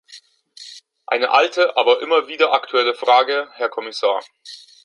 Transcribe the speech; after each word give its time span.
Eine 1.05 1.29
alte, 1.29 1.77
aber 1.77 2.01
immer 2.01 2.27
wieder 2.27 2.53
aktuelle 2.53 2.95
Frage, 2.95 3.47
Herr 3.53 3.69
Kommissar. 3.69 4.23